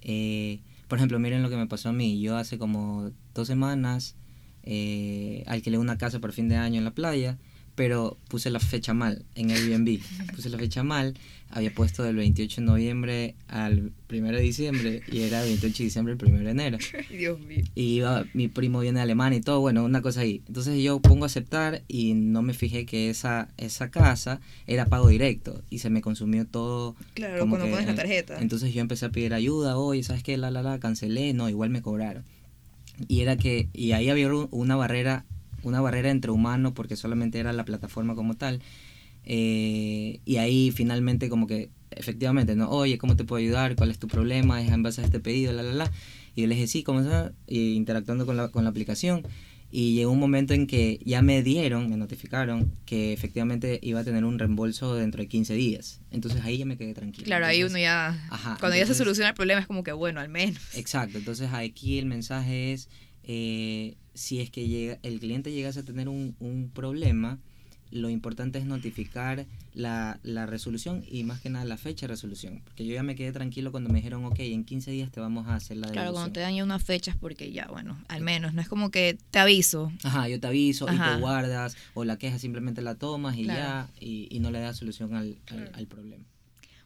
Eh, 0.00 0.60
por 0.88 0.98
ejemplo, 0.98 1.18
miren 1.18 1.42
lo 1.42 1.50
que 1.50 1.56
me 1.56 1.66
pasó 1.66 1.88
a 1.88 1.92
mí. 1.92 2.20
Yo 2.20 2.36
hace 2.36 2.58
como 2.58 3.10
dos 3.34 3.46
semanas 3.46 4.16
eh, 4.62 5.44
alquilé 5.46 5.78
una 5.78 5.98
casa 5.98 6.20
por 6.20 6.32
fin 6.32 6.48
de 6.48 6.56
año 6.56 6.78
en 6.78 6.84
la 6.84 6.94
playa, 6.94 7.38
pero 7.74 8.18
puse 8.28 8.50
la 8.50 8.60
fecha 8.60 8.92
mal 8.94 9.24
en 9.34 9.50
Airbnb. 9.50 9.98
Puse 10.36 10.48
la 10.50 10.58
fecha 10.58 10.82
mal, 10.82 11.14
había 11.50 11.72
puesto 11.74 12.02
del 12.02 12.16
28 12.16 12.60
de 12.62 12.66
noviembre 12.66 13.34
al 13.48 13.92
1 14.10 14.32
de 14.32 14.40
diciembre 14.40 15.02
y 15.10 15.20
era 15.22 15.40
del 15.40 15.50
28 15.50 15.78
de 15.78 15.84
diciembre 15.84 16.16
al 16.20 16.26
1 16.26 16.38
de 16.44 16.50
enero. 16.50 16.78
Dios 17.10 17.38
mío. 17.40 17.64
Y 17.74 17.82
iba, 17.96 18.24
mi 18.34 18.48
primo 18.48 18.80
viene 18.80 18.98
de 18.98 19.02
Alemania 19.02 19.38
y 19.38 19.42
todo, 19.42 19.60
bueno, 19.60 19.84
una 19.84 20.00
cosa 20.02 20.20
ahí. 20.20 20.42
Entonces 20.48 20.82
yo 20.82 21.00
pongo 21.00 21.24
a 21.24 21.26
aceptar 21.26 21.82
y 21.88 22.14
no 22.14 22.42
me 22.42 22.54
fijé 22.54 22.86
que 22.86 23.10
esa, 23.10 23.48
esa 23.58 23.90
casa 23.90 24.40
era 24.66 24.86
pago 24.86 25.08
directo 25.08 25.62
y 25.70 25.78
se 25.78 25.90
me 25.90 26.00
consumió 26.00 26.46
todo. 26.46 26.96
Claro, 27.14 27.38
como 27.40 27.52
cuando 27.56 27.66
que, 27.66 27.72
pones 27.72 27.86
la 27.86 27.94
tarjeta. 27.94 28.40
Entonces 28.40 28.72
yo 28.74 28.80
empecé 28.80 29.06
a 29.06 29.10
pedir 29.10 29.34
ayuda, 29.34 29.76
oye, 29.78 30.02
¿sabes 30.02 30.22
qué? 30.22 30.36
La, 30.36 30.50
la, 30.50 30.62
la, 30.62 30.78
cancelé, 30.78 31.32
no, 31.34 31.48
igual 31.48 31.70
me 31.70 31.82
cobraron. 31.82 32.24
Y 33.08 33.20
era 33.20 33.36
que, 33.36 33.68
y 33.72 33.92
ahí 33.92 34.08
había 34.10 34.28
un- 34.32 34.48
una 34.50 34.76
barrera, 34.76 35.24
una 35.62 35.80
barrera 35.80 36.10
entre 36.10 36.30
humanos 36.30 36.72
porque 36.74 36.96
solamente 36.96 37.38
era 37.38 37.52
la 37.52 37.64
plataforma 37.64 38.14
como 38.14 38.34
tal. 38.34 38.60
Eh, 39.24 40.20
y 40.24 40.36
ahí 40.36 40.70
finalmente 40.72 41.28
como 41.28 41.46
que, 41.46 41.70
efectivamente, 41.90 42.56
¿no? 42.56 42.70
Oye, 42.70 42.98
¿cómo 42.98 43.16
te 43.16 43.24
puedo 43.24 43.40
ayudar? 43.40 43.76
¿Cuál 43.76 43.90
es 43.90 43.98
tu 43.98 44.08
problema? 44.08 44.62
¿Es 44.62 44.70
en 44.70 44.82
base 44.82 45.00
a 45.00 45.04
este 45.04 45.20
pedido? 45.20 45.52
La, 45.52 45.62
la, 45.62 45.72
la. 45.72 45.90
Y 46.34 46.42
yo 46.42 46.46
le 46.48 46.54
dije, 46.54 46.66
sí. 46.66 46.84
Y 47.46 47.74
interactuando 47.74 48.26
con 48.26 48.36
la, 48.36 48.48
con 48.48 48.64
la 48.64 48.70
aplicación. 48.70 49.22
Y 49.74 49.94
llegó 49.94 50.10
un 50.12 50.18
momento 50.18 50.52
en 50.52 50.66
que 50.66 51.00
ya 51.02 51.22
me 51.22 51.42
dieron, 51.42 51.88
me 51.88 51.96
notificaron 51.96 52.70
que 52.84 53.14
efectivamente 53.14 53.78
iba 53.82 54.00
a 54.00 54.04
tener 54.04 54.22
un 54.26 54.38
reembolso 54.38 54.94
dentro 54.96 55.22
de 55.22 55.28
15 55.28 55.54
días. 55.54 56.02
Entonces 56.10 56.42
ahí 56.42 56.58
ya 56.58 56.66
me 56.66 56.76
quedé 56.76 56.92
tranquilo. 56.92 57.24
Claro, 57.24 57.46
ahí 57.46 57.56
Entonces, 57.60 57.76
uno 57.76 57.82
ya, 57.82 58.26
Ajá, 58.30 58.56
cuando 58.60 58.76
ya 58.76 58.80
se 58.80 58.80
entonces- 58.82 58.96
soluciona 58.98 59.30
el 59.30 59.34
problema 59.34 59.60
es 59.62 59.66
como 59.66 59.82
que 59.82 59.92
bueno, 59.92 60.20
al 60.20 60.28
menos. 60.28 60.60
Exacto, 60.74 61.16
entonces 61.16 61.48
aquí 61.54 61.98
el 61.98 62.04
mensaje 62.04 62.74
es, 62.74 62.90
eh, 63.22 63.94
si 64.14 64.40
es 64.40 64.50
que 64.50 64.68
llega, 64.68 64.98
el 65.02 65.20
cliente 65.20 65.52
llegase 65.52 65.80
a 65.80 65.84
tener 65.84 66.08
un, 66.08 66.34
un 66.40 66.70
problema, 66.72 67.38
lo 67.90 68.08
importante 68.08 68.58
es 68.58 68.64
notificar 68.64 69.44
la, 69.74 70.18
la 70.22 70.46
resolución 70.46 71.04
y 71.10 71.24
más 71.24 71.40
que 71.42 71.50
nada 71.50 71.64
la 71.66 71.76
fecha 71.76 72.06
de 72.06 72.12
resolución. 72.14 72.62
Porque 72.64 72.86
yo 72.86 72.94
ya 72.94 73.02
me 73.02 73.14
quedé 73.14 73.32
tranquilo 73.32 73.70
cuando 73.70 73.90
me 73.90 73.98
dijeron, 73.98 74.24
ok, 74.24 74.38
en 74.40 74.64
15 74.64 74.90
días 74.92 75.10
te 75.10 75.20
vamos 75.20 75.46
a 75.46 75.56
hacer 75.56 75.76
la 75.76 75.88
Claro, 75.88 76.06
devolución. 76.08 76.14
cuando 76.14 76.32
te 76.32 76.40
dan 76.40 76.54
ya 76.56 76.64
unas 76.64 76.82
fechas 76.82 77.16
porque 77.20 77.52
ya, 77.52 77.66
bueno, 77.66 78.02
al 78.08 78.22
menos, 78.22 78.54
no 78.54 78.62
es 78.62 78.68
como 78.68 78.90
que 78.90 79.18
te 79.30 79.38
aviso. 79.38 79.92
Ajá, 80.04 80.26
yo 80.28 80.40
te 80.40 80.46
aviso 80.46 80.86
y 80.86 80.98
te 80.98 81.16
guardas, 81.20 81.76
o 81.94 82.04
la 82.04 82.16
queja 82.16 82.38
simplemente 82.38 82.80
la 82.80 82.94
tomas 82.94 83.36
y 83.36 83.44
Claro. 83.44 83.58
ya, 83.60 83.90
y, 84.00 84.26
y 84.34 84.40
no 84.40 84.50
le 84.50 84.60
das 84.60 84.78
solución 84.78 85.14
al, 85.14 85.36
al- 85.50 85.70
al 85.74 85.86
problema. 85.86 86.24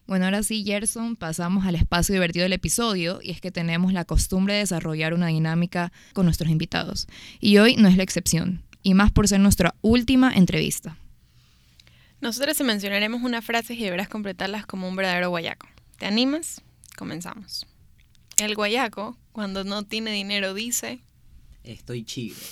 Bueno, 0.07 0.27
ahora 0.27 0.45
sí, 0.45 0.63
Gerson, 0.65 1.17
pasamos 1.17 1.67
al 1.67 1.75
espacio 1.75 2.13
divertido 2.13 2.45
del 2.45 2.53
episodio 2.53 3.19
y 3.23 3.33
es 3.33 3.41
que 3.41 3.51
tenemos 3.51 3.93
la 3.93 4.05
costumbre 4.05 4.55
de 4.55 4.61
desarrollar 4.61 5.15
una 5.15 5.27
dinámica 5.27 5.93
con 6.13 6.27
nuestros 6.27 6.51
invitados. 6.51 7.09
Y 7.41 7.59
hoy 7.59 7.75
no 7.75 7.89
es 7.89 7.97
la 7.97 8.05
excepción, 8.05 8.63
y 8.85 8.95
más 8.95 9.11
por 9.11 9.27
ser 9.27 9.41
nuestra 9.41 9.75
última 9.83 10.33
entrevista. 10.33 10.97
Nosotros 12.21 12.57
te 12.57 12.63
mencionaremos 12.63 13.23
unas 13.23 13.45
frases 13.45 13.79
y 13.79 13.85
deberás 13.85 14.09
completarlas 14.09 14.65
como 14.65 14.89
un 14.89 14.95
verdadero 14.95 15.31
guayaco. 15.31 15.67
¿Te 15.99 16.07
animas? 16.07 16.63
Comenzamos. 16.97 17.67
El 18.39 18.55
guayaco, 18.55 19.19
cuando 19.33 19.65
no 19.65 19.83
tiene 19.83 20.13
dinero, 20.13 20.55
dice... 20.55 21.01
Estoy 21.65 22.05
chido. 22.05 22.37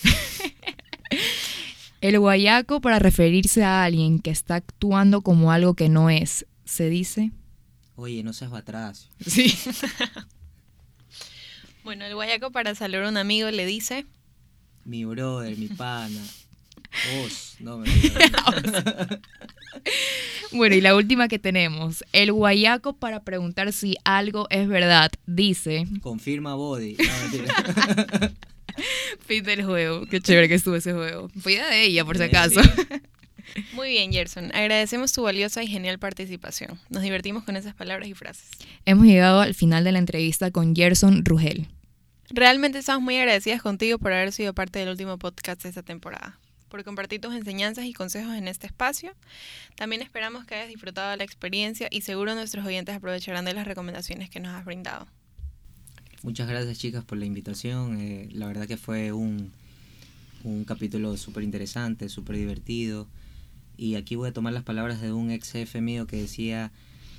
El 2.00 2.18
guayaco 2.18 2.80
para 2.80 2.98
referirse 2.98 3.62
a 3.62 3.84
alguien 3.84 4.18
que 4.18 4.30
está 4.30 4.56
actuando 4.56 5.22
como 5.22 5.52
algo 5.52 5.74
que 5.74 5.88
no 5.88 6.10
es, 6.10 6.46
se 6.64 6.90
dice. 6.90 7.30
Oye, 7.96 8.22
no 8.22 8.32
seas 8.32 8.52
atrás. 8.52 9.08
Sí. 9.26 9.56
Bueno, 11.84 12.04
el 12.06 12.14
guayaco 12.14 12.50
para 12.50 12.74
saludar 12.74 13.04
a 13.04 13.08
un 13.10 13.16
amigo 13.18 13.50
le 13.50 13.66
dice... 13.66 14.06
Mi 14.84 15.04
brother, 15.04 15.56
mi 15.58 15.68
pana. 15.76 16.20
Os, 17.24 17.56
no 17.60 17.78
me 17.78 17.88
Bueno, 20.52 20.76
y 20.76 20.80
la 20.80 20.94
última 20.94 21.28
que 21.28 21.38
tenemos. 21.38 22.04
El 22.12 22.32
guayaco 22.32 22.94
para 22.94 23.22
preguntar 23.24 23.72
si 23.72 23.96
algo 24.04 24.46
es 24.50 24.68
verdad, 24.68 25.10
dice. 25.26 25.86
Confirma 26.00 26.54
body. 26.54 26.96
No. 26.96 28.28
Fin 29.26 29.44
del 29.44 29.64
juego. 29.64 30.06
Qué 30.06 30.20
chévere 30.20 30.48
que 30.48 30.54
estuvo 30.54 30.76
ese 30.76 30.92
juego. 30.92 31.30
Idea 31.44 31.68
de 31.68 31.84
ella, 31.84 32.04
por 32.04 32.16
si 32.16 32.22
Sí. 32.24 32.28
acaso. 32.28 32.60
Muy 33.72 33.90
bien, 33.90 34.12
Gerson. 34.12 34.54
Agradecemos 34.54 35.12
tu 35.12 35.22
valiosa 35.22 35.62
y 35.62 35.66
genial 35.66 35.98
participación. 35.98 36.78
Nos 36.88 37.02
divertimos 37.02 37.44
con 37.44 37.56
esas 37.56 37.74
palabras 37.74 38.08
y 38.08 38.14
frases. 38.14 38.48
Hemos 38.84 39.06
llegado 39.06 39.40
al 39.40 39.54
final 39.54 39.84
de 39.84 39.92
la 39.92 39.98
entrevista 39.98 40.50
con 40.50 40.74
Gerson 40.74 41.24
Rugel. 41.24 41.68
Realmente 42.30 42.78
estamos 42.78 43.02
muy 43.02 43.16
agradecidas 43.16 43.62
contigo 43.62 43.98
por 43.98 44.12
haber 44.12 44.32
sido 44.32 44.54
parte 44.54 44.78
del 44.78 44.88
último 44.88 45.18
podcast 45.18 45.62
de 45.62 45.68
esta 45.68 45.82
temporada, 45.82 46.38
por 46.68 46.82
compartir 46.82 47.20
tus 47.20 47.34
enseñanzas 47.34 47.84
y 47.84 47.92
consejos 47.92 48.34
en 48.34 48.48
este 48.48 48.66
espacio. 48.66 49.12
También 49.76 50.02
esperamos 50.02 50.44
que 50.46 50.54
hayas 50.54 50.68
disfrutado 50.68 51.10
de 51.10 51.18
la 51.18 51.24
experiencia 51.24 51.88
y 51.90 52.00
seguro 52.00 52.34
nuestros 52.34 52.64
oyentes 52.66 52.96
aprovecharán 52.96 53.44
de 53.44 53.54
las 53.54 53.66
recomendaciones 53.66 54.30
que 54.30 54.40
nos 54.40 54.54
has 54.54 54.64
brindado. 54.64 55.06
Muchas 56.22 56.48
gracias 56.48 56.78
chicas 56.78 57.04
por 57.04 57.18
la 57.18 57.26
invitación. 57.26 58.00
eh, 58.00 58.28
la 58.32 58.46
verdad 58.46 58.66
que 58.66 58.78
fue 58.78 59.12
un, 59.12 59.52
un 60.42 60.64
capítulo 60.64 61.16
súper 61.18 61.42
interesante, 61.42 62.08
súper 62.08 62.36
divertido. 62.36 63.06
Y 63.76 63.96
aquí 63.96 64.16
voy 64.16 64.28
a 64.28 64.32
tomar 64.32 64.52
las 64.52 64.62
palabras 64.62 65.00
de 65.00 65.12
un 65.12 65.30
ex 65.30 65.52
jefe 65.52 65.80
mío 65.80 66.06
que 66.06 66.16
decía 66.16 66.72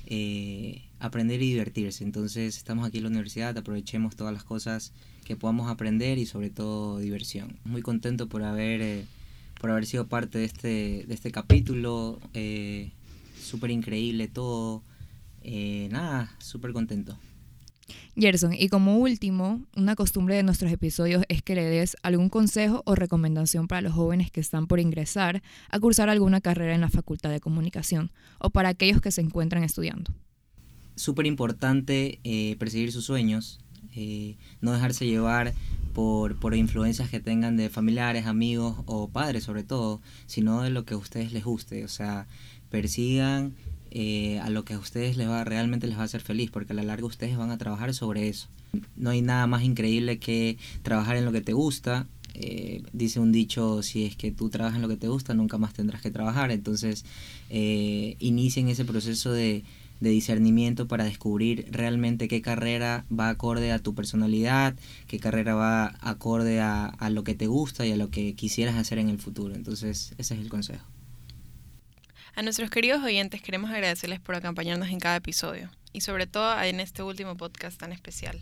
eh, 0.06 0.82
aprender 1.00 1.42
y 1.42 1.50
divertirse. 1.50 2.04
Entonces 2.04 2.56
estamos 2.56 2.86
aquí 2.86 2.98
en 2.98 3.04
la 3.04 3.10
universidad, 3.10 3.56
aprovechemos 3.56 4.16
todas 4.16 4.32
las 4.32 4.44
cosas 4.44 4.92
que 5.24 5.36
podamos 5.36 5.70
aprender 5.70 6.18
y 6.18 6.26
sobre 6.26 6.50
todo 6.50 6.98
diversión. 6.98 7.58
Muy 7.64 7.82
contento 7.82 8.28
por 8.28 8.42
haber, 8.44 8.80
eh, 8.80 9.04
por 9.60 9.70
haber 9.70 9.86
sido 9.86 10.06
parte 10.06 10.38
de 10.38 10.44
este, 10.44 11.04
de 11.06 11.14
este 11.14 11.30
capítulo. 11.30 12.20
eh, 12.34 12.92
súper 13.40 13.70
increíble 13.70 14.28
todo. 14.28 14.82
Eh, 15.42 15.88
nada, 15.90 16.34
súper 16.38 16.72
contento. 16.72 17.16
Gerson, 18.18 18.54
y 18.54 18.68
como 18.68 18.96
último, 18.96 19.60
una 19.76 19.94
costumbre 19.94 20.36
de 20.36 20.42
nuestros 20.42 20.72
episodios 20.72 21.24
es 21.28 21.42
que 21.42 21.54
le 21.54 21.64
des 21.64 21.96
algún 22.02 22.30
consejo 22.30 22.82
o 22.86 22.94
recomendación 22.94 23.68
para 23.68 23.82
los 23.82 23.92
jóvenes 23.92 24.30
que 24.30 24.40
están 24.40 24.66
por 24.66 24.80
ingresar 24.80 25.42
a 25.68 25.78
cursar 25.78 26.08
alguna 26.08 26.40
carrera 26.40 26.74
en 26.74 26.80
la 26.80 26.88
Facultad 26.88 27.30
de 27.30 27.40
Comunicación 27.40 28.10
o 28.38 28.48
para 28.48 28.70
aquellos 28.70 29.02
que 29.02 29.10
se 29.10 29.20
encuentran 29.20 29.64
estudiando. 29.64 30.12
súper 30.94 31.26
importante 31.26 32.18
eh, 32.24 32.56
perseguir 32.58 32.90
sus 32.90 33.04
sueños, 33.04 33.60
eh, 33.94 34.36
no 34.62 34.72
dejarse 34.72 35.06
llevar 35.06 35.52
por, 35.92 36.38
por 36.38 36.54
influencias 36.54 37.10
que 37.10 37.20
tengan 37.20 37.58
de 37.58 37.68
familiares, 37.68 38.24
amigos 38.24 38.76
o 38.86 39.08
padres 39.08 39.44
sobre 39.44 39.62
todo, 39.62 40.00
sino 40.26 40.62
de 40.62 40.70
lo 40.70 40.86
que 40.86 40.94
a 40.94 40.96
ustedes 40.96 41.32
les 41.32 41.44
guste. 41.44 41.84
O 41.84 41.88
sea, 41.88 42.26
persigan 42.70 43.54
eh, 43.90 44.38
a 44.40 44.50
lo 44.50 44.64
que 44.64 44.74
a 44.74 44.78
ustedes 44.78 45.16
les 45.16 45.28
va, 45.28 45.44
realmente 45.44 45.86
les 45.86 45.96
va 45.96 46.02
a 46.02 46.04
hacer 46.06 46.20
feliz, 46.20 46.50
porque 46.50 46.72
a 46.72 46.76
la 46.76 46.82
larga 46.82 47.06
ustedes 47.06 47.36
van 47.36 47.50
a 47.50 47.58
trabajar 47.58 47.94
sobre 47.94 48.28
eso. 48.28 48.48
No 48.96 49.10
hay 49.10 49.22
nada 49.22 49.46
más 49.46 49.62
increíble 49.62 50.18
que 50.18 50.58
trabajar 50.82 51.16
en 51.16 51.24
lo 51.24 51.32
que 51.32 51.40
te 51.40 51.52
gusta. 51.52 52.06
Eh, 52.34 52.82
dice 52.92 53.18
un 53.20 53.32
dicho, 53.32 53.82
si 53.82 54.04
es 54.04 54.16
que 54.16 54.30
tú 54.30 54.50
trabajas 54.50 54.76
en 54.76 54.82
lo 54.82 54.88
que 54.88 54.96
te 54.96 55.08
gusta, 55.08 55.32
nunca 55.32 55.56
más 55.56 55.72
tendrás 55.72 56.02
que 56.02 56.10
trabajar. 56.10 56.50
Entonces, 56.50 57.04
eh, 57.48 58.16
ese 58.20 58.84
proceso 58.84 59.32
de, 59.32 59.64
de 60.00 60.10
discernimiento 60.10 60.86
para 60.86 61.04
descubrir 61.04 61.66
realmente 61.70 62.28
qué 62.28 62.42
carrera 62.42 63.06
va 63.08 63.30
acorde 63.30 63.72
a 63.72 63.78
tu 63.78 63.94
personalidad, 63.94 64.74
qué 65.06 65.18
carrera 65.18 65.54
va 65.54 65.94
acorde 66.00 66.60
a, 66.60 66.86
a 66.86 67.08
lo 67.08 67.24
que 67.24 67.34
te 67.34 67.46
gusta 67.46 67.86
y 67.86 67.92
a 67.92 67.96
lo 67.96 68.10
que 68.10 68.34
quisieras 68.34 68.76
hacer 68.76 68.98
en 68.98 69.08
el 69.08 69.18
futuro. 69.18 69.54
Entonces, 69.54 70.12
ese 70.18 70.34
es 70.34 70.40
el 70.40 70.48
consejo. 70.48 70.84
A 72.36 72.42
nuestros 72.42 72.68
queridos 72.68 73.02
oyentes 73.02 73.40
queremos 73.40 73.70
agradecerles 73.70 74.20
por 74.20 74.34
acompañarnos 74.34 74.90
en 74.90 75.00
cada 75.00 75.16
episodio 75.16 75.70
y 75.94 76.02
sobre 76.02 76.26
todo 76.26 76.60
en 76.60 76.80
este 76.80 77.02
último 77.02 77.34
podcast 77.34 77.80
tan 77.80 77.92
especial. 77.92 78.38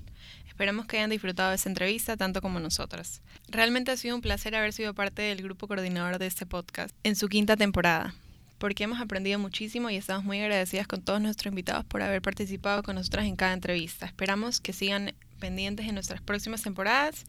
Esperamos 0.48 0.86
que 0.86 0.96
hayan 0.96 1.10
disfrutado 1.10 1.50
de 1.50 1.54
esta 1.54 1.68
entrevista 1.68 2.16
tanto 2.16 2.42
como 2.42 2.58
nosotras. 2.58 3.22
Realmente 3.46 3.92
ha 3.92 3.96
sido 3.96 4.16
un 4.16 4.20
placer 4.20 4.56
haber 4.56 4.72
sido 4.72 4.94
parte 4.94 5.22
del 5.22 5.42
grupo 5.44 5.68
coordinador 5.68 6.18
de 6.18 6.26
este 6.26 6.44
podcast 6.44 6.92
en 7.04 7.14
su 7.14 7.28
quinta 7.28 7.56
temporada. 7.56 8.16
porque 8.58 8.84
hemos 8.84 9.00
aprendido 9.00 9.38
muchísimo 9.38 9.90
y 9.90 9.96
estamos 9.96 10.24
muy 10.24 10.40
agradecidas 10.40 10.86
con 10.86 11.02
todos 11.02 11.20
nuestros 11.20 11.52
invitados 11.52 11.84
por 11.84 12.02
haber 12.02 12.22
participado 12.22 12.82
con 12.82 12.96
nosotras 12.96 13.26
en 13.26 13.36
cada 13.36 13.52
entrevista. 13.52 14.06
Esperamos 14.06 14.60
que 14.60 14.72
sigan 14.72 15.14
pendientes 15.44 15.86
en 15.86 15.92
nuestras 15.92 16.22
próximas 16.22 16.62
temporadas, 16.62 17.26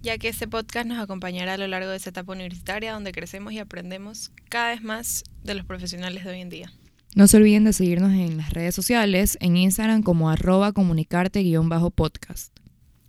ya 0.00 0.16
que 0.16 0.28
este 0.28 0.48
podcast 0.48 0.86
nos 0.86 0.98
acompañará 0.98 1.52
a 1.52 1.58
lo 1.58 1.66
largo 1.66 1.90
de 1.90 1.98
esta 1.98 2.08
etapa 2.08 2.32
universitaria 2.32 2.94
donde 2.94 3.12
crecemos 3.12 3.52
y 3.52 3.58
aprendemos 3.58 4.32
cada 4.48 4.70
vez 4.70 4.82
más 4.82 5.24
de 5.44 5.52
los 5.52 5.66
profesionales 5.66 6.24
de 6.24 6.30
hoy 6.30 6.40
en 6.40 6.48
día. 6.48 6.72
No 7.14 7.26
se 7.26 7.36
olviden 7.36 7.64
de 7.64 7.74
seguirnos 7.74 8.12
en 8.12 8.38
las 8.38 8.54
redes 8.54 8.74
sociales, 8.74 9.36
en 9.42 9.58
Instagram 9.58 10.02
como 10.02 10.30
arroba 10.30 10.72
comunicarte-podcast. 10.72 12.56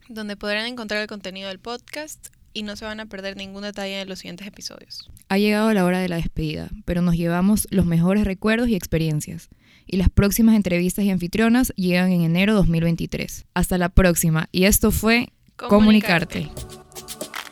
Donde 0.10 0.36
podrán 0.36 0.66
encontrar 0.66 1.00
el 1.00 1.08
contenido 1.08 1.48
del 1.48 1.60
podcast 1.60 2.28
y 2.54 2.64
no 2.64 2.76
se 2.76 2.86
van 2.86 3.00
a 3.00 3.06
perder 3.06 3.38
ningún 3.38 3.64
detalle 3.64 3.96
de 3.96 4.06
los 4.06 4.20
siguientes 4.20 4.48
episodios. 4.48 5.10
Ha 5.30 5.38
llegado 5.38 5.74
la 5.74 5.86
hora 5.86 6.00
de 6.00 6.10
la 6.10 6.18
despedida, 6.18 6.70
pero 6.86 7.02
nos 7.02 7.16
llevamos 7.16 7.68
los 7.72 7.86
mejores 7.86 8.26
recuerdos 8.26 8.70
y 8.70 8.76
experiencias. 8.76 9.50
Y 9.86 9.98
las 9.98 10.10
próximas 10.10 10.56
entrevistas 10.56 11.06
y 11.06 11.10
anfitrionas 11.10 11.74
llegan 11.76 12.12
en 12.12 12.22
enero 12.22 12.54
2023. 12.54 13.46
Hasta 13.54 13.78
la 13.78 13.90
próxima. 13.90 14.48
Y 14.52 14.66
esto 14.66 14.92
fue 14.92 15.30
Comunicarte. 15.56 16.50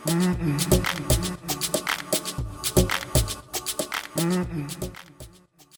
Comunicarte. 0.03 0.69